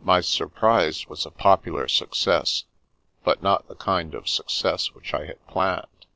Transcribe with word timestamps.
My 0.00 0.22
surprise 0.22 1.06
was 1.06 1.26
a 1.26 1.30
popular 1.30 1.86
success, 1.86 2.64
but 3.24 3.42
not 3.42 3.68
the 3.68 3.74
kind 3.74 4.14
of 4.14 4.26
success 4.26 4.94
which 4.94 5.12
I 5.12 5.26
had 5.26 5.46
planned. 5.48 6.06